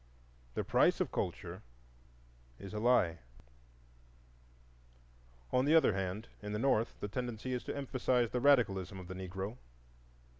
The 0.55 0.63
price 0.63 0.99
of 0.99 1.11
culture 1.11 1.61
is 2.57 2.73
a 2.73 2.79
Lie. 2.79 3.19
On 5.53 5.65
the 5.65 5.75
other 5.75 5.93
hand, 5.93 6.27
in 6.41 6.53
the 6.53 6.57
North 6.57 6.95
the 7.01 7.07
tendency 7.07 7.53
is 7.53 7.63
to 7.65 7.77
emphasize 7.77 8.31
the 8.31 8.41
radicalism 8.41 8.99
of 8.99 9.07
the 9.07 9.13
Negro. 9.13 9.59